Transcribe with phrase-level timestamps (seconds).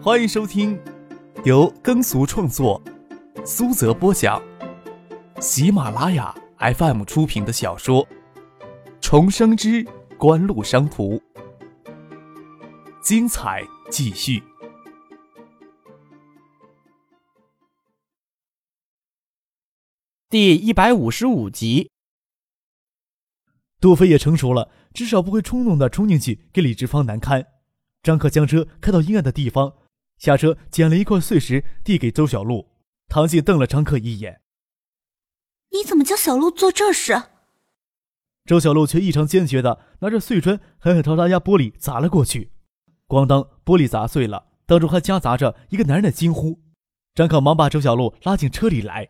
[0.00, 0.80] 欢迎收听
[1.44, 2.80] 由耕俗创作、
[3.44, 4.40] 苏泽播讲、
[5.40, 8.06] 喜马拉雅 FM 出品的小说
[9.00, 9.84] 《重生之
[10.16, 11.16] 官路商途》，
[13.02, 14.40] 精彩继续，
[20.30, 21.90] 第一百五十五集。
[23.80, 27.44] 杜飞也成熟了，至少不会冲动的冲进去给李志芳难堪。
[28.00, 29.74] 张克将车开到阴暗的地方，
[30.18, 32.68] 下车捡了一块碎石递给周小璐。
[33.08, 34.42] 唐静瞪了张克一眼
[35.72, 37.22] ：“你怎么叫小璐做这事？”
[38.44, 42.52] 周小璐却异常坚决的拿着碎砖狠狠朝他家玻璃砸了过去，
[43.06, 46.60] 咣当，玻璃砸碎了，当中还夹杂着一个男人的惊呼。
[47.14, 49.08] 张克忙把周小璐拉进车里来。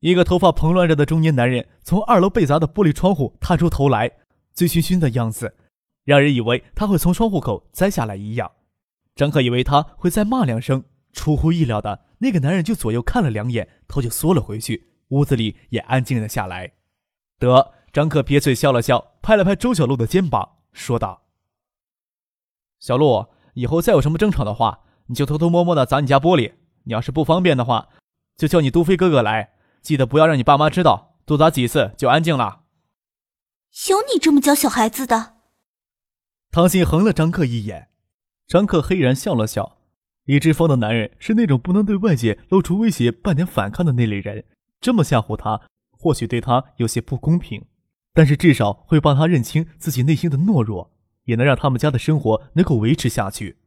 [0.00, 4.10] 一个头发蓬乱着的中年男人从二楼被砸的玻璃窗户探出头来，
[4.52, 5.56] 醉醺醺的样子，
[6.04, 8.52] 让人以为他会从窗户口栽下来一样。
[9.18, 14.92] 张克以为他会再骂两声，出乎意料的，那个男人就左右看了两眼，头就缩了回去。
[15.08, 16.74] 屋子里也安静了下来。
[17.40, 21.22] 得，张克撇嘴笑了笑，拍了拍周小璐的肩膀，说道
[22.78, 26.52] ：“小璐，以后再有什么争吵的话，你就偷偷摸摸的砸你家玻璃。
[26.84, 27.88] 你要是不方便的话，
[28.36, 32.60] 就叫你杜飞哥哥来。”记得不要让你爸妈知道，多砸几次就安静了。
[33.88, 35.34] 有你这么教小孩子的？
[36.52, 37.87] 唐鑫横了张克一眼，
[38.48, 39.76] 张克黑然笑了笑。
[40.24, 44.44] 李志峰的男人是那种不能对外界露出威胁、半点反抗的那类人，
[44.80, 45.60] 这么吓唬他，
[45.90, 47.66] 或许对他有些不公平，
[48.14, 50.90] 但是至少会帮他认清自己内心的懦弱，
[51.24, 53.58] 也能让他们家的生活能够维持下去。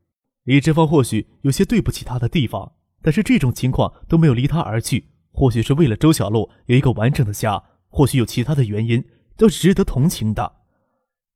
[0.43, 5.09] 李志峰或许有些对不起他的地方，但是这种情况都没有离他而去。
[5.31, 9.05] 或许是为了周小璐有一个完整的家，或许有其他的原因，
[9.37, 10.53] 都是值得同情的。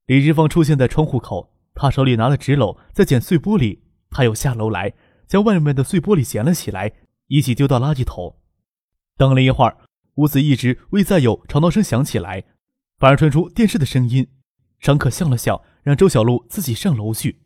[0.08, 4.94] 李志芳出现在窗户口，他手里拿了纸篓在捡碎玻璃，他又下楼来
[5.28, 6.94] 将外面的碎玻璃捡了起来，
[7.28, 8.38] 一起丢到垃圾桶。
[9.18, 9.78] 等了一会儿，
[10.16, 12.46] 屋子一直未再有吵闹声响起来，
[12.98, 14.28] 反而传出电视的声音。
[14.80, 17.42] 张可笑了笑，让周小璐自己上楼去，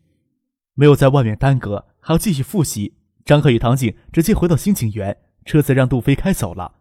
[0.75, 2.95] 没有在外面耽搁，还要继续复习。
[3.25, 5.18] 张可与唐静直接回到新景园。
[5.45, 6.75] 车子让杜飞开走了，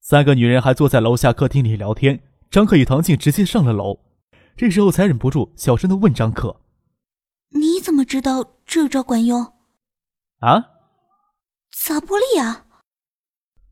[0.00, 2.22] 三个女人还坐在楼下客厅里聊天。
[2.48, 3.98] 张克与唐静直接上了楼，
[4.56, 6.60] 这时候才忍不住小声的问张克
[7.50, 9.52] ：“你怎么知道这招管用
[10.40, 10.70] ？”“啊？
[11.70, 12.66] 砸玻璃啊？”“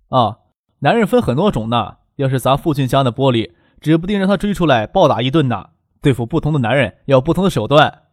[0.08, 0.38] 啊，
[0.80, 5.70] 男人分很多种呢，要是砸父亲家的玻璃，指不定让他追出来暴打一顿呢。
[6.00, 8.04] 对付不同的男人要有不同的手段。”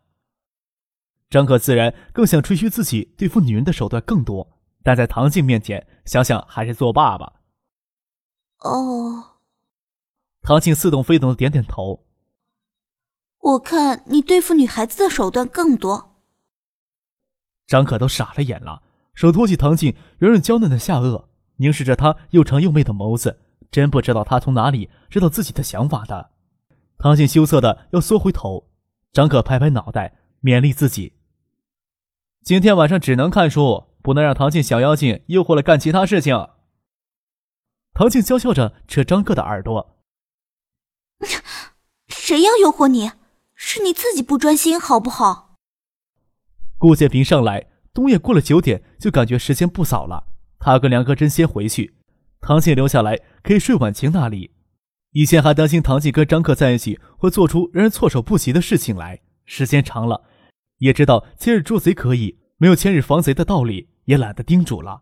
[1.29, 4.57] 张克自然更想吹嘘自己对付女人的手段更多。
[4.83, 7.33] 但在唐静面前，想想还是做爸爸。
[8.59, 9.39] 哦，
[10.41, 12.06] 唐静似懂非懂的点点头。
[13.47, 16.17] 我看你对付女孩子的手段更多。
[17.65, 21.25] 张可都傻了眼了，手托起唐静圆润娇嫩的下颚，
[21.57, 23.39] 凝视着她又长又媚的眸子，
[23.71, 26.31] 真不知道她从哪里知道自己的想法的。
[26.97, 28.69] 唐静羞涩的要缩回头，
[29.13, 31.13] 张可拍拍脑袋，勉励自己：
[32.43, 33.85] 今天晚上只能看书。
[34.03, 36.47] 不能让唐静小妖精诱惑了干其他事情。
[37.93, 39.97] 唐静娇笑着扯张克的耳朵
[42.07, 43.11] ：“谁要诱惑你？
[43.57, 45.57] 是你自己不专心，好不好？”
[46.79, 50.27] 顾建平上来，东夜过了九点，就感觉时间不早了。
[50.57, 51.95] 他跟梁克真先回去，
[52.39, 54.51] 唐静留下来可以睡婉晴那里。
[55.11, 60.23] 以前还担心唐静跟张克在一起会做出让人措手不及的事情来，时间长了，
[60.77, 63.89] 也知道千日捉贼可以，没有千日防贼的道理。
[64.07, 65.01] 也懒得叮嘱了。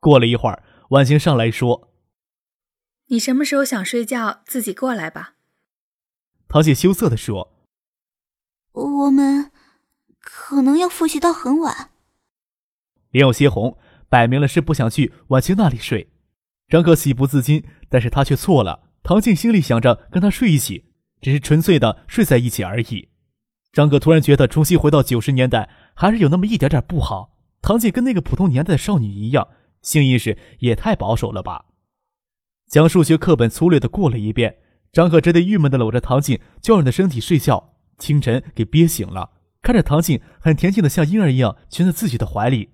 [0.00, 1.92] 过了一会儿，婉晴上来说
[3.06, 5.34] ：“你什么时候想睡觉，自己过来吧。”
[6.48, 7.51] 唐姐羞涩地说
[8.72, 9.50] ：“我们
[10.20, 11.90] 可能要复习到很晚。”
[13.10, 13.78] 脸有些红，
[14.08, 16.10] 摆明了是不想去婉晴那里睡。
[16.68, 18.88] 张可喜不自禁，但是他却错了。
[19.02, 20.86] 唐静心里想着跟他睡一起，
[21.20, 23.10] 只是纯粹的睡在一起而已。
[23.72, 27.36] 张可突然觉得重新回到九十年代，还是有那么一点点不好。
[27.60, 29.48] 唐静跟那个普通年代的少女一样，
[29.82, 31.66] 性意识也太保守了吧？
[32.68, 34.56] 将数学课本粗略的过了一遍，
[34.92, 37.71] 张可只得郁闷的搂着唐静娇软的身体睡觉。
[38.02, 39.30] 清晨给憋醒了，
[39.62, 42.70] 看着唐静很恬静的像婴儿一样蜷在自己的怀里，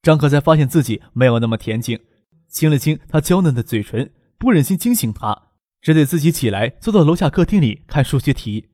[0.00, 2.00] 张可才发现自己没有那么恬静，
[2.48, 5.50] 亲了亲她娇嫩的嘴唇，不忍心惊醒她，
[5.82, 8.70] 只得自己起来坐到楼下客厅里看数学题。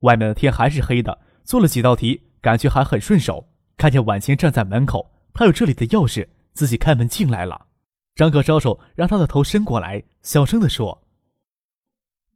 [0.00, 3.46] 外面的天还是黑的，做了几道题，感觉还很顺手。
[3.76, 7.68] 看见婉晴站在门口，他有这里的钥匙，自己开门进来了。
[8.16, 11.06] 张可招手让他的头伸过来，小声地说：“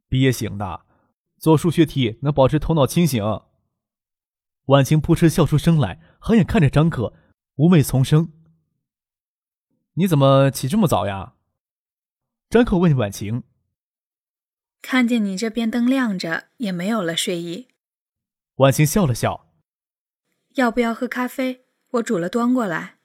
[0.07, 0.84] 憋醒的，
[1.45, 3.23] 做数学题能保持头脑清醒。”
[4.65, 7.13] 婉晴扑哧笑出声来，好眼看着张可，
[7.57, 8.33] 妩媚丛生。
[9.93, 11.35] 你怎么起这么早呀？
[12.49, 13.43] 张可问婉晴。
[14.81, 17.67] 看见你这边灯亮着，也没有了睡意。
[18.55, 19.45] 婉晴笑了笑。
[20.55, 21.67] 要不要喝咖啡？
[21.91, 22.97] 我煮了端过来。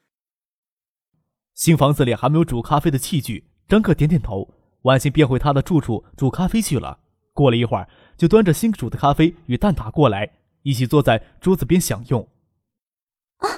[1.53, 3.51] 新房子里还没有煮咖啡的器具。
[3.69, 4.55] 张克点点头，
[4.85, 7.01] 婉晴便回他的住处煮咖啡去了。
[7.32, 10.31] 过了一会儿，就端着新煮的咖啡与蛋挞过来，
[10.62, 12.29] 一起坐在桌子边享用。
[13.38, 13.49] 啊，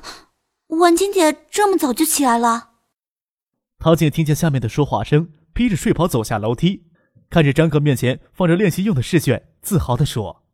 [0.68, 2.70] 婉清姐这么早就起来了。
[3.78, 6.84] 唐静听见下面的说话声，披着睡袍走下楼梯，
[7.28, 10.44] 看着张克面前放着练习用的试卷，自豪地说：“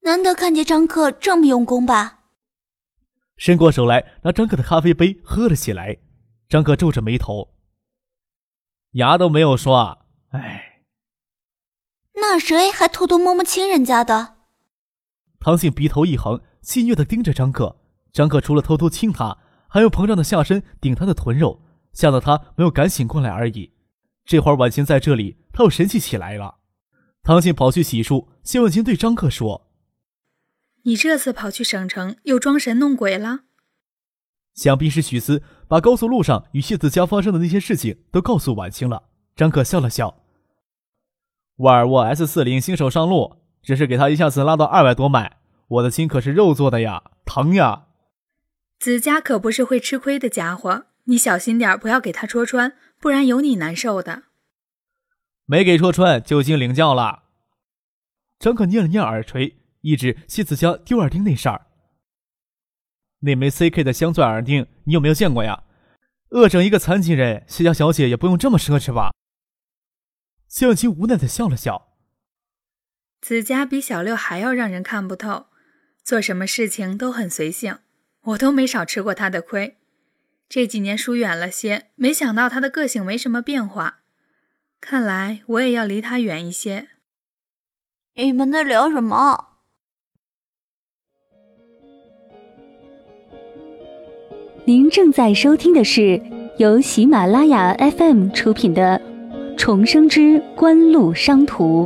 [0.00, 2.20] 难得看见张克这么用功吧？”
[3.36, 5.98] 伸过手来拿张克的咖啡杯喝了起来。
[6.48, 7.54] 张克皱着眉头，
[8.92, 10.71] 牙都没有刷，哎。
[12.14, 14.34] 那谁还偷偷摸摸亲人家的？
[15.40, 17.76] 唐静鼻头一横，戏谑的盯着张克。
[18.12, 19.38] 张克除了偷偷亲她，
[19.68, 21.62] 还用膨胀的下身顶她的臀肉，
[21.92, 23.72] 吓得她没有敢醒过来而已。
[24.24, 26.58] 这会儿婉晴在这里，他又神气起来了。
[27.24, 29.68] 唐静跑去洗漱，谢婉清对张克说
[30.84, 33.40] ：“你这次跑去省城，又装神弄鬼了？”
[34.54, 39.04] 想必是许思把高速路上与谢子佳发生的那些事情都告诉婉清了。
[39.34, 40.21] 张克笑了笑
[41.56, 45.38] ：“沃尔沃 S 四零新手上路，只是给他一下子拉到二百多迈。
[45.68, 47.86] 我的心可是肉做的呀，疼呀！”
[48.78, 54.24] 子佳可不是会吃亏的家伙，你小心点，不要给他戳穿，不然有你难受的。
[55.46, 57.24] 没给戳穿就经领教了。
[58.38, 61.66] 张可捏了捏耳垂，一指谢子佳丢耳钉那事儿。
[63.20, 65.62] 那枚 CK 的镶钻耳钉，你有没有见过呀？
[66.30, 69.12] 饿整一个残疾人，谢家小姐也不用这么奢侈吧？
[70.52, 71.94] 谢婉清无奈的笑了笑。
[73.22, 75.46] 子佳比小六还要让人看不透，
[76.04, 77.78] 做什么事情都很随性，
[78.24, 79.78] 我都没少吃过他的亏。
[80.50, 84.00] 这几年疏远了些，没想到他的个性没什么变化。
[84.78, 86.88] 看来我也要离他远一些。
[88.16, 89.56] 你们在聊什么？
[94.66, 96.20] 您正在收听的是
[96.58, 99.00] 由喜马拉雅 FM 出品的
[99.64, 101.84] 《重生之官路商途》。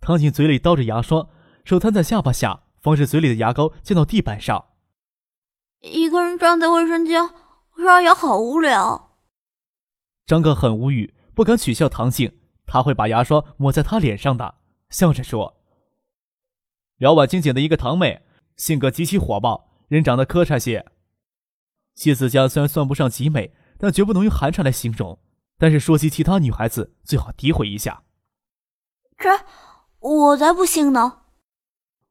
[0.00, 1.28] 唐锦嘴里叨着牙刷，
[1.64, 4.64] 手摊在下巴下，防止嘴里的牙膏溅到地板上。
[5.82, 7.30] 一个人站在卫生间
[7.76, 9.12] 刷牙好无聊。
[10.26, 14.56] 张哥很无语，不敢取笑唐静，他会把牙刷抹在他脸上的，
[14.90, 15.60] 笑着说
[16.98, 18.22] ：“聊婉清姐的一个堂妹。”
[18.58, 20.84] 性格极其火爆，人长得磕碜些。
[21.98, 25.18] 谢子佳虽然算不上极美，但绝不能用寒碜来形容。
[25.58, 28.04] 但是说起其他女孩子，最好诋毁一下。
[29.18, 29.28] 这
[29.98, 31.22] 我才不信呢！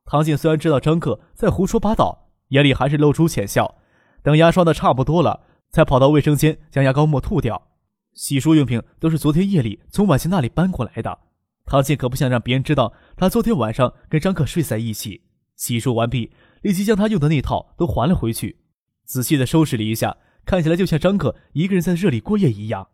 [0.04, 3.76] 唐静虽然知道张克在胡说八道，眼里还是露出浅笑。
[4.22, 7.70] 等牙刷的差不多了，才跑到卫生间将牙膏沫吐掉。
[8.12, 11.18] 洗漱用品都是昨天夜里从婉晴那里搬过来的。
[11.66, 15.24] 唐静可不想让别人知道，她昨天晚上跟张克睡在一起。
[15.56, 18.60] 洗漱完毕，立即将她用的那套都还了回去，
[19.08, 22.90] 仔细的收拾了一下，看起来就像张克一个人在这里过夜一样。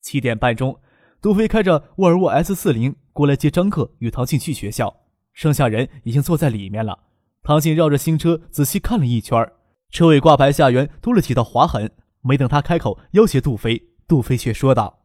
[0.00, 0.80] 七点半钟，
[1.20, 5.00] 杜飞开着沃尔沃 S 四零过来接张克与唐静去学校，
[5.32, 7.00] 剩下人已经坐在里面了。
[7.42, 9.50] 唐静绕着新车仔细看了一圈，
[9.90, 11.90] 车尾挂牌下缘多了几道划痕。
[12.20, 15.00] 没等他开口要挟杜飞，杜飞却说道：“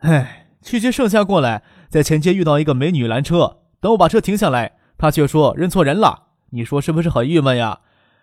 [0.00, 7.80] 哎，去接盛夏过来，在前街遇到一个美女拦车，等我把车停下来。”他却说认错人了，你说是不是很郁闷呀？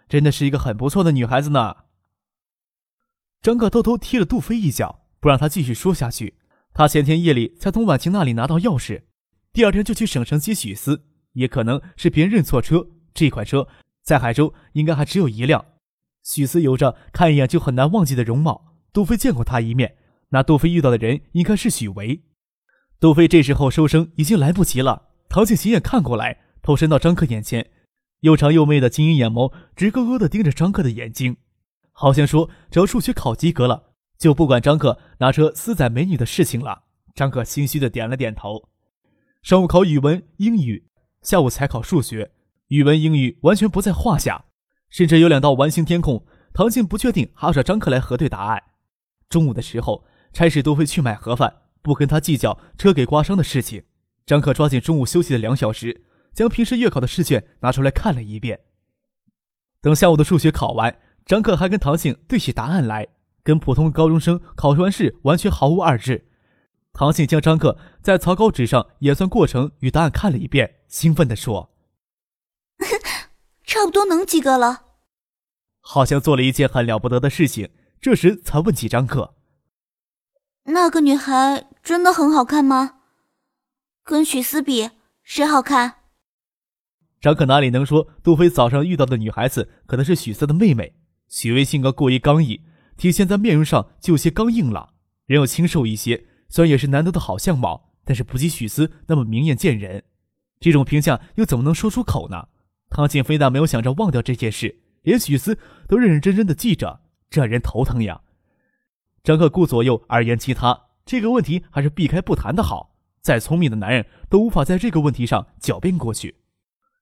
[0.10, 1.76] 真的是一个很不错的女孩子呢。
[3.42, 6.40] 张克偷偷踢了杜飞一脚，不让他继续说下去。
[6.74, 9.04] 他前天夜里才从婉晴那里拿到钥匙，
[9.54, 12.88] 第二天就去省城接许思，也可能是别人认错车。
[13.14, 13.68] 这款车
[14.04, 15.64] 在海州应该还只有一辆。
[16.24, 19.96] 许思有着看一眼就很难忘记的容貌，杜飞见过他一面。
[20.30, 22.24] 那杜飞遇到的人应该是许维。
[23.00, 25.10] 杜飞这时候收声已经来不及了。
[25.30, 26.40] 陶静斜眼看过来。
[26.62, 27.72] 头伸到张克眼前，
[28.22, 31.38] 又长又媚的晶莹眼眸直勾勾地盯着张克的眼睛，
[31.92, 36.84] 好像说只要数学考及格了，就不管张克拿车私载美女的事情了。
[37.16, 38.70] 张克心虚地点了点头。
[39.42, 40.88] 上午考语文、英语，
[41.22, 42.32] 下午才考数学，
[42.68, 44.46] 语文、英语完全不在话下，
[44.90, 48.62] 甚至有两道完形填空，唐静不确定还要找张克来核对答案。
[49.30, 53.84] 中午的时候，差事都会去买盒饭，不跟他计较车给刮伤的事情。
[54.26, 56.04] 张克抓紧中午休息的两小时。
[56.40, 58.62] 将平时月考的试卷拿出来看了一遍。
[59.82, 63.10] 等下午的数学考完，张克还跟唐静对起答案来，
[63.44, 66.30] 跟普通高中生考完试完全毫无二致。
[66.94, 71.76] 唐静将张克在草稿纸上演算过程与答案看了一遍，兴奋地说
[73.66, 74.86] ：“差不多能及格了。
[75.82, 77.70] 好像做了一件很了不得的事情，
[78.00, 79.36] 这时才问起张克
[80.72, 83.00] ：“那个女孩真的很好看吗？
[84.06, 84.92] 跟许思比，
[85.22, 85.96] 谁好看？”
[87.22, 90.94] 张克哪里能说杜飞早上遇到的女孩子可能是许思的妹妹？
[91.28, 92.62] 许巍性格过于刚毅，
[92.96, 94.94] 体现在面容上就有些刚硬了，
[95.26, 100.04] 人又清瘦一些，虽然也是难得的好相貌，但是不及许思那么明艳见人。
[100.62, 102.48] 这种评价又怎么能说出口呢？
[102.90, 105.58] 汤静非但没有想着忘掉这件事，连许思
[105.88, 108.22] 都认认真真的记着，这让人头疼呀。
[109.24, 112.96] 张克顾左右而言其他，这个问题还是避开不谈的好。
[113.22, 116.36] 再聪明的男人都无法在这个问题上狡辩过去。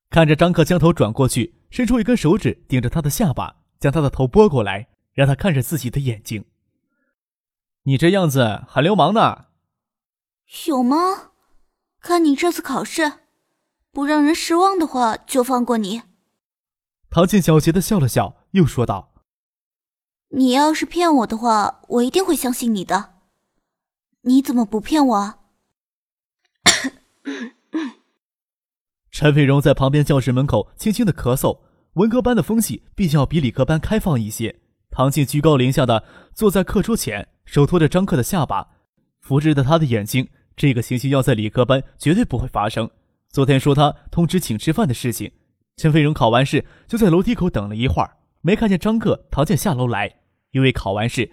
[0.09, 6.45] 看着张克将头转过去，伸出一根手指顶着他的下巴，将他的头拨过来，让他看着自己的眼睛。
[7.83, 9.45] 你这样子很流氓呢。
[10.67, 11.31] 有吗？
[11.99, 13.13] 看你这次考试，
[13.91, 16.03] 不让人失望的话，就放过你。
[17.09, 19.13] 唐静狡黠的笑了笑，又说道
[20.29, 23.15] ：“你要是骗我的话，我一定会相信你的。
[24.21, 25.39] 你怎么不骗我？”
[29.19, 31.57] 陈飞荣在旁边教室门口轻轻的咳嗽。
[31.93, 34.57] 文科班的风气毕竟要比理科班开放一些。
[34.91, 36.03] 唐静居高临下的
[36.35, 38.67] 坐在课桌前，手托着张克的下巴，
[39.19, 40.27] 扶着他的眼睛。
[40.55, 42.87] 这个情形要在理科班绝对不会发生。
[43.31, 45.31] 昨天说他通知请吃饭的事情，
[45.77, 50.17] 陈飞荣考完试就在楼梯口等了一会儿，没看见张克、唐静下楼来。
[50.51, 51.31] 因为考完试，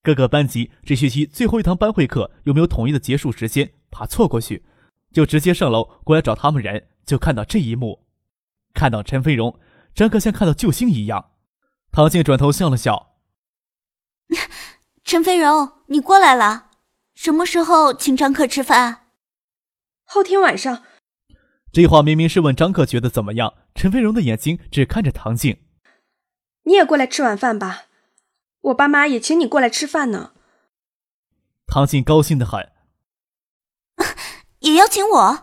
[0.00, 4.62] 各个班级这学期最后一堂班会课又没有统一的结束时间，怕错过去，
[5.10, 6.84] 就直接上楼过来找他们人。
[7.06, 8.04] 就看到这一幕，
[8.74, 9.58] 看到陈飞荣，
[9.94, 11.30] 张克像看到救星一样。
[11.92, 13.16] 唐静转头笑了笑
[15.04, 16.70] ：“陈飞荣，你过来了，
[17.14, 19.06] 什么时候请张克吃饭？
[20.04, 20.82] 后天晚上。”
[21.72, 25.62] 这话明明是问张克觉得怎么样，陈飞荣的眼睛只看着唐静
[26.64, 27.84] ：“你也过来吃晚饭吧，
[28.62, 30.32] 我爸妈也请你过来吃饭呢。”
[31.68, 32.72] 唐静高兴的很
[34.60, 35.42] ：“也邀请我？”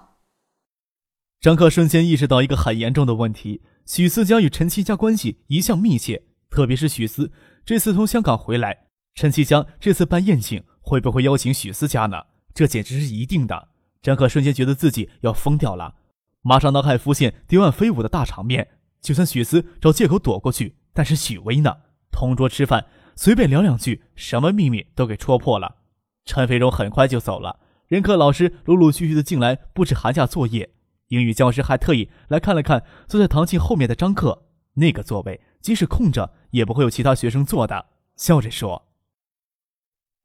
[1.43, 7.33] 张克瞬间意识到一个很严重的问题：许思家与陈七家关系一向密切，特别是许思
[7.65, 12.23] 这次从香港回来，陈七家这次办宴请会不会邀请许思佳呢？
[12.53, 13.67] 这简直是一定的。
[14.01, 15.95] 张克瞬间觉得自己要疯掉了，
[16.43, 18.69] 马上脑海浮现蝶万飞舞的大场面。
[19.01, 21.75] 就算许思找借口躲过去，但是许巍呢？
[22.09, 22.85] 同桌吃饭，
[23.17, 25.75] 随便聊两句，什么秘密都给戳破了。
[26.23, 27.59] 陈飞荣很快就走了，
[27.89, 30.69] 任课老师陆陆续续的进来布置寒假作业。
[31.13, 37.85] 英语教师还特意来看了看坐在唐静后面的张克，那个座位即使空着，也不会有其他学生坐的。
[38.15, 38.87] 笑着说：“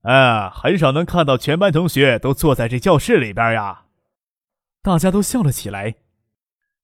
[0.00, 3.85] 啊，很少能看到全班同学都坐在这教室里边呀。”
[4.83, 5.97] 大家都笑了起来。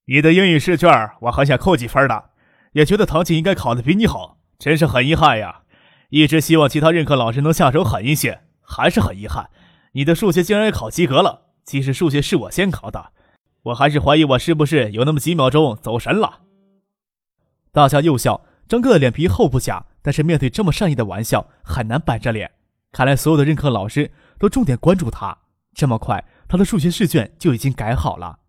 [0.04, 2.30] 你的英语试卷我很想扣几分的，
[2.72, 5.62] 也觉得唐静应该考得比你好，真是很遗憾呀。
[6.10, 9.48] 一直希望其他任课老师能下手狠一些，还是很遗憾，
[9.92, 11.46] 你的数学竟然也考及格了。
[11.64, 13.12] 其实数学是我先考的。
[13.64, 16.40] 我还是怀疑我是不是有那么几秒钟走神了。
[17.72, 22.50] 大家又笑，张克的脸皮厚不假，但是面对这么善意的玩笑，很难板着脸。
[22.92, 25.36] 看来所有的任课老师都重点关注他，
[25.74, 28.40] 这么快他的数学试卷就已经改好了。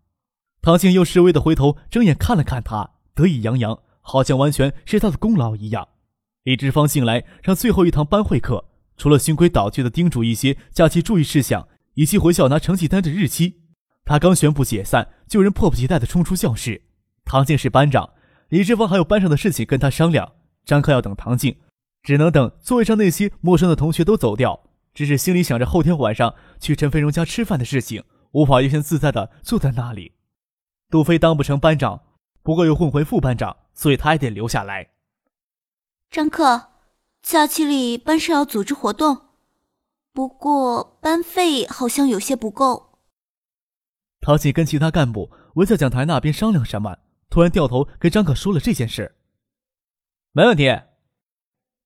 [0.60, 5.88] 唐静又示威的回头睁眼看了看他，得意洋洋，好像完全是他的功劳一样。
[6.42, 8.66] 李志芳进来上最后一堂班会课，
[8.98, 13.62] 除了循规蹈矩的叮嘱一些假期注意事项，以及回校拿成绩单的日期。
[14.06, 16.82] 他刚宣布解散，就有人迫不及待地冲出教室。
[17.24, 18.10] 唐静是班长，
[18.48, 20.34] 李志峰还有班上的事情跟他商量。
[20.64, 21.58] 张克要等唐静，
[22.04, 24.62] 只能等座位上那些陌生的同学都走掉，
[24.94, 30.12] 只是心里想着后天晚上去陈飞荣家吃饭的事情，无法悠闲自在地坐在那里。
[30.88, 32.02] 杜飞当不成班长，
[32.44, 34.90] 不过又混回副班长，所以他也得留下来。
[36.08, 36.68] 张克，
[37.22, 39.22] 假期里班上要组织活动，
[40.12, 42.95] 不过班费好像有些不够。
[44.26, 46.96] 唐静跟其他干部围在讲台那边商量什么，
[47.30, 49.14] 突然掉头跟张可说了这件事。
[50.32, 50.64] 没问题。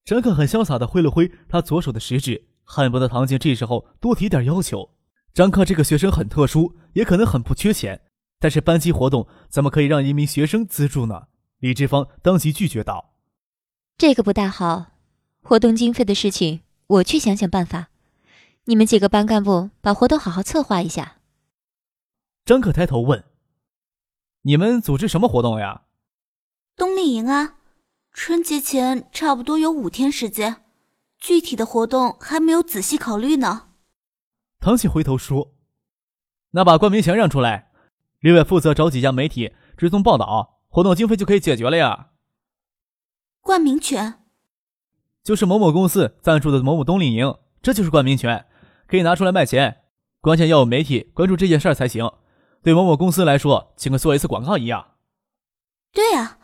[0.05, 4.89] 张可很潇洒的挥了挥他左手的食指，恨不得唐静这时候多提点要求。
[5.35, 8.01] 张克这个学生很特殊，也可能很不缺钱，
[8.39, 11.27] 但是班级活动怎么可以让一名学生资助呢？
[11.59, 13.13] 李志芳当即拒绝道
[13.99, 14.93] ：“这个不大好，
[15.43, 17.89] 活动经费的事情我去想想办法。
[18.65, 21.17] 你们几个班干部把活动好好策划一下。”
[22.43, 23.23] 张可抬头问
[24.43, 25.83] ：“你们组织什么活动呀
[26.75, 27.57] ？”“冬令营啊，
[28.11, 30.65] 春节前差不多有五天时间，
[31.19, 33.69] 具体的活动还没有仔细考虑呢。”
[34.59, 35.53] 唐琪回头说
[36.51, 37.71] ：“那把冠名权让出来，
[38.19, 42.09] 另外负责找几家媒体追踪报道，活动经费就可以解决了呀。
[43.39, 44.23] 冠名权
[45.23, 48.45] 就是某某公司赞助的某某冬令营，这就是冠名权，
[48.87, 49.83] 可以拿出来卖钱。
[50.19, 52.11] 关键要有媒体关注这件事儿才行。
[52.63, 54.95] 对某某公司来说，就跟做一次广告一样。
[55.91, 56.39] 对啊，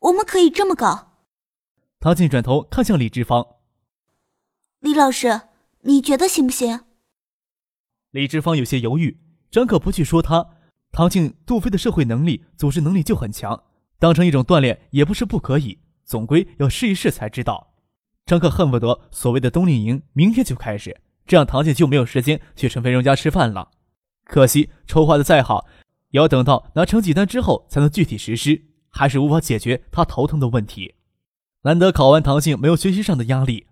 [0.00, 1.12] 我们可以这么搞。
[1.98, 3.46] 唐静转头看向李志芳，
[4.80, 5.42] 李老师，
[5.82, 6.80] 你觉得行不行？
[8.10, 9.18] 李志芳有些犹豫。
[9.50, 10.46] 张可不去说他，
[10.90, 13.64] 唐静、杜飞的社会能力、组织能力就很强，
[13.98, 15.78] 当成一种锻炼也不是不可以。
[16.04, 17.74] 总归要试一试才知道。
[18.26, 23.70] 张克恨不得所谓的冬令营明天就开始，这样唐静就没有时间去陈飞荣家吃饭了。
[24.32, 25.66] 可惜筹划的再好，
[26.08, 30.94] 也要等到拿成绩单之后才能具体实施，还是无法解决他头疼的问题。
[31.64, 33.66] 难得考完唐静没有学习上的压力，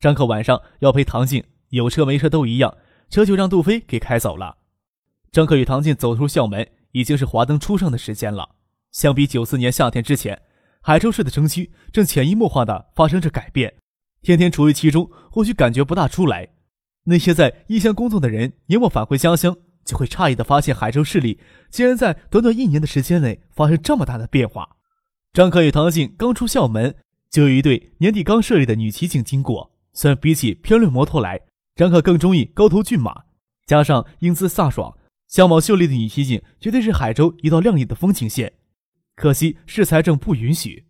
[0.00, 2.74] 张克晚上要陪唐静，有车没车都一样，
[3.10, 4.56] 车就让杜飞给开走了。
[5.30, 8.48] 张克与唐静走出校门，已经是华灯初上的时间了。
[8.92, 10.40] 相比九四年夏天之前。
[10.80, 13.74] 海州市的城区正潜移默化地发生着改变，
[14.22, 16.48] 天天处于其中，或许感觉不大出来。
[17.08, 19.56] 那些在异乡工作的人，年末返回家乡，
[19.86, 21.38] 就会诧异地发现，海州市里
[21.70, 24.76] 竟然在短短一年的时间内发生这么大的变化。
[25.32, 26.96] 张可与唐静刚出校门，
[27.30, 29.70] 就有一对年底刚设立的女骑警经过。
[29.92, 31.40] 虽然比起漂亮摩托来，
[31.76, 33.22] 张可更中意高头骏马，
[33.64, 38.54] 加上英姿飒爽、相貌秀丽的女骑警，绝对是海州一道亮丽的风景线。
[39.14, 40.85] 可惜市财政不允许。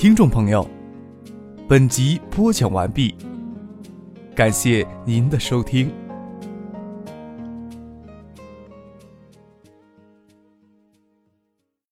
[0.00, 0.64] 听众朋友，
[1.66, 3.16] 本集播讲完毕，
[4.32, 5.90] 感谢您的收听。